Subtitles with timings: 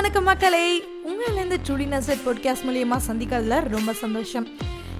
[0.00, 0.82] வணக்கம் மக்களே.
[0.82, 4.46] உங்களிலேருந்து ட்ரூடி நசட் பாட்காஸ்ட் மூலியமாக சந்திக்கிறதுல ரொம்ப சந்தோஷம்.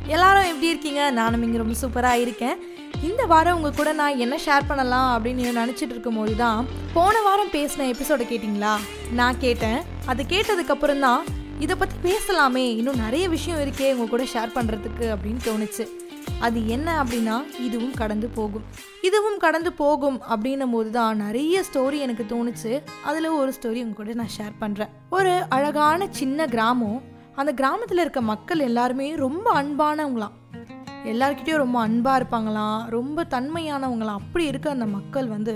[0.07, 1.11] எல்லாரும் எப்படி இருக்கீங்க?
[1.11, 2.57] நானும் இங்கே ரொம்ப சூப்பராக இருக்கேன்.
[3.03, 7.89] இந்த வாரம் உங்கள் கூட நான் என்ன ஷேர் பண்ணலாம் அப்படின்னு நினச்சிட்டு இருக்கும்போது தான் போன வாரம் பேசின
[7.89, 8.75] எபிசோடை கேட்டிங்களா?
[9.13, 9.81] நான் கேட்டேன்.
[10.07, 11.25] அதை கேட்டதுக்கப்புறம் தான்
[11.59, 12.77] இதை பற்றி பேசலாமே.
[12.77, 15.87] இன்னும் நிறைய விஷயம் இருக்கே உங்கள் கூட ஷேர் பண்ணுறதுக்கு அப்படின்னு தோணுச்சு.
[16.41, 18.65] அது என்ன அப்படின்னா இதுவும் கடந்து போகும்.
[19.03, 22.73] இதுவும் கடந்து போகும் அப்படின்னும் போது தான் நிறைய ஸ்டோரி எனக்கு தோணுச்சு.
[23.05, 27.03] அதில் ஒரு ஸ்டோரி உங்க கூட நான் ஷேர் பண்ணுறேன் ஒரு அழகான சின்ன கிராமம்.
[27.35, 30.37] அந்த கிராமத்தில் இருக்க மக்கள் எல்லாருமே ரொம்ப அன்பானவங்களாம்.
[31.05, 32.89] எல்லார்கிட்டேயும் ரொம்ப அன்பாக இருப்பாங்களாம்.
[32.89, 34.19] ரொம்ப தன்மையானவங்களாம்.
[34.23, 35.55] அப்படி இருக்க அந்த மக்கள் வந்து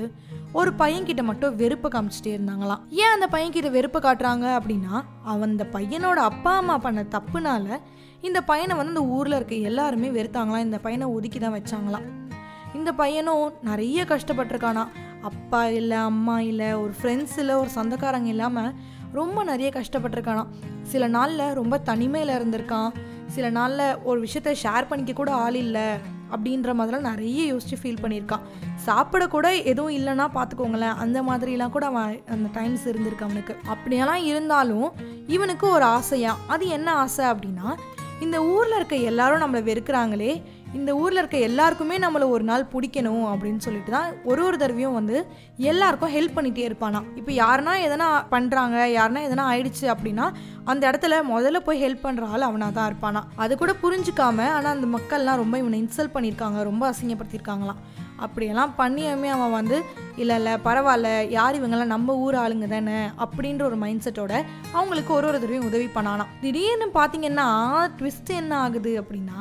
[0.59, 2.83] ஒரு பையன்கிட்ட மட்டும் வெறுப்பை காமிச்சிட்டே இருந்தாங்களாம்.
[3.03, 4.95] ஏன் அந்த பையன்கிட்ட வெறுப்பை காட்டுறாங்க அப்படின்னா
[5.33, 7.79] அவன் அந்த பையனோட அப்பா அம்மா பண்ண தப்புனால
[8.21, 10.67] இந்த பையனை வந்து இந்த ஊரில் இருக்க எல்லாருமே வெறுத்தாங்களாம்.
[10.69, 12.07] இந்த பையனை ஒதுக்கி தான் வச்சாங்களாம்.
[12.75, 14.85] இந்த பையனும் நிறைய கஷ்டப்பட்டிருக்கானா.
[15.31, 18.73] அப்பா இல்லை அம்மா இல்லை ஒரு ஃப்ரெண்ட்ஸ் இல்லை ஒரு சொந்தக்காரங்க இல்லாமல்
[19.13, 20.45] ரொம்ப நிறைய கஷ்டப்பட்டிருக்கானா
[20.93, 22.91] சில நாளில் ரொம்ப தனிமையில் இருந்திருக்கான்.
[23.27, 25.87] சில நாளில் ஒரு விஷயத்த ஷேர் பண்ணிக்க கூட ஆள் இல்லை
[26.35, 28.45] அப்படின்ற மாதிரிலாம் நிறைய யோசிச்சு ஃபீல் பண்ணியிருக்கான்.
[28.85, 33.55] சாப்பிட கூட எதுவும் இல்லைன்னா பார்த்துக்கோங்களேன் அந்த மாதிரிலாம் கூட அவன் அந்த டைம்ஸ் இருந்திருக்கு அவனுக்கு.
[33.67, 34.89] அப்படியெல்லாம் இருந்தாலும்
[35.27, 36.33] இவனுக்கு ஒரு ஆசையா?
[36.47, 37.69] அது என்ன ஆசை அப்படின்னா
[38.21, 40.33] இந்த ஊரில் இருக்க எல்லாரும் நம்மளை வெறுக்கிறாங்களே
[40.75, 45.17] இந்த ஊரில் இருக்க எல்லாருக்குமே நம்மளை ஒரு நாள் பிடிக்கணும் அப்படின்னு சொல்லிட்டு தான் ஒரு ஒரு தடவையும் வந்து
[45.71, 50.27] எல்லாருக்கும் ஹெல்ப் பண்ணிகிட்டே இருப்பானா இப்போ யாருனா எதனா பண்ணுறாங்க யாருனா எதனா ஆயிடுச்சு அப்படின்னா
[50.65, 54.89] அந்த இடத்துல முதல்ல போய் ஹெல்ப் பண்ணுற ஆள் அவனாக தான் இருப்பானா அது கூட புரிஞ்சுக்காம ஆனால் அந்த
[54.97, 57.83] மக்கள்லாம் ரொம்ப இவனை இன்சல்ட் பண்ணியிருக்காங்க ரொம்ப அசிங்கப்படுத்தியிருக்காங்களாம்.
[58.25, 59.77] அப்படியெல்லாம் பண்ணியுமே அவன் வந்து
[60.17, 62.99] இல்லை இல்லை பரவாயில்ல யார் இவங்கெல்லாம் நம்ம ஊர் ஆளுங்க தானே?
[63.25, 64.35] அப்படின்ற ஒரு மைண்ட் செட்டோட
[64.73, 66.31] அவங்களுக்கு ஒரு ஒரு தடவையும் உதவி பண்ணானாம்.
[66.41, 67.49] திடீர்னு பார்த்தீங்கன்னா
[67.99, 69.41] ட்விஸ்ட் என்ன ஆகுது அப்படின்னா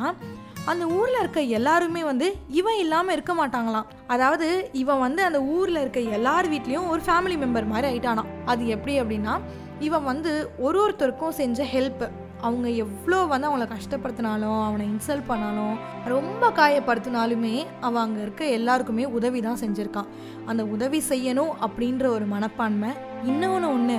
[0.71, 2.27] அந்த ஊரில் இருக்க எல்லாருமே வந்து
[2.59, 3.87] இவன் இல்லாமல் இருக்க மாட்டாங்களாம்.
[4.07, 8.93] அதாவது இவன் வந்து அந்த ஊரில் இருக்க எல்லார் வீட்லேயும் ஒரு ஃபேமிலி மெம்பர் மாதிரி ஆயிட்டானான் அது எப்படி
[9.01, 9.33] அப்படின்னா
[9.79, 12.07] இவன் வந்து ஒரு ஒருத்தருக்கும் செஞ்ச ஹெல்ப்பு
[12.43, 19.39] அவங்க எவ்வளோ வந்து அவங்கள கஷ்டப்படுத்தினாலும் அவனை இன்சல்ட் பண்ணாலும் ரொம்ப காயப்படுத்தினாலுமே அவன் அங்கே இருக்க எல்லாருக்குமே உதவி
[19.41, 20.09] தான் செஞ்சுருக்கான்.
[20.45, 22.91] அந்த உதவி செய்யணும் அப்படின்ற ஒரு மனப்பான்மை.
[23.31, 23.97] இன்னொன்று ஒன்று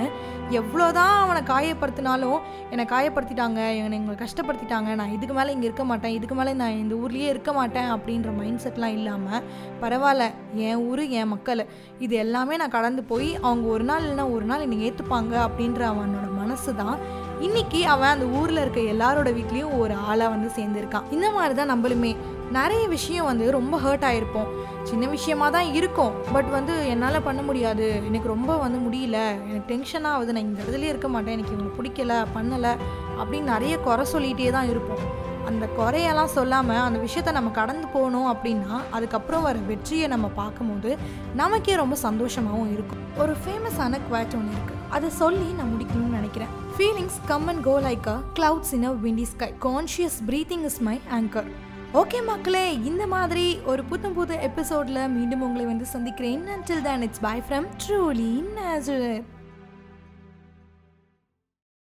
[0.59, 2.41] எவ்வளோதான் அவனை காயப்படுத்தினாலும்
[2.71, 6.94] என்னை காயப்படுத்திட்டாங்க என்னை எங்களை கஷ்டப்படுத்திட்டாங்க நான் இதுக்கு மேலே இங்கே இருக்க மாட்டேன் இதுக்கு மேலே நான் இந்த
[6.94, 9.44] ஊர்லேயே இருக்க மாட்டேன் அப்படின்ற மைண்ட் செட்லாம் இல்லாமல்
[9.81, 10.27] பரவாயில்ல
[10.66, 11.62] என் ஊர் என் மக்கள்
[11.99, 16.28] இது எல்லாமே நான் கடந்து போய் அவங்க ஒரு நாள் இல்லைன்னா ஒரு நாள் என்னை ஏற்றுப்பாங்க அப்படின்ற அவனோட
[16.43, 16.99] மனசு தான்
[17.44, 21.09] இன்னைக்கு அவன் அந்த ஊரில் இருக்க எல்லாரோட வீட்லேயும் ஒரு ஆளாக வந்து சேர்ந்துருக்கான்.
[21.10, 22.16] இந்த மாதிரி தான் நம்மளுமே
[22.53, 24.50] நிறைய விஷயம் வந்து ரொம்ப ஹர்ட் ஆகிருப்போம்
[24.82, 26.12] சின்ன விஷயமா தான் இருக்கும்.
[26.33, 27.87] பட் வந்து என்னால் பண்ண முடியாது.
[28.06, 29.19] எனக்கு ரொம்ப வந்து முடியல.
[29.49, 30.33] எனக்கு டென்ஷன் ஆகுது.
[30.33, 31.34] நான் இந்த இடத்துலயே இருக்க மாட்டேன்.
[31.37, 32.72] எனக்கு இவங்க பிடிக்கல பண்ணலை
[33.21, 35.04] அப்படின்னு நிறைய குறை சொல்லிகிட்டே தான் இருப்போம்.
[35.47, 40.97] அந்த குறையெல்லாம் சொல்லாமல் அந்த விஷயத்த நம்ம கடந்து போகணும் அப்படின்னா அதுக்கப்புறம் வர வெற்றியை நம்ம பார்க்கும்போது
[41.34, 43.03] நமக்கே ரொம்ப சந்தோஷமாகவும் இருக்கும்.
[43.19, 46.53] ஒரு ஃபேமஸான குவாட் ஒன்று இருக்குது அதை சொல்லி நான் முடிக்கணும்னு நினைக்கிறேன்.
[46.77, 51.00] Feelings come and go like a clouds in a windy sky conscious breathing is my
[51.19, 51.50] anchor
[51.94, 56.43] okay மக்களே இந்த மாதிரி ஒரு புத்தம் புது எபிசோடில் மீண்டும் உங்களை வந்து சந்திக்கிறேன்.
[56.56, 59.25] Until then it's bye from truly natural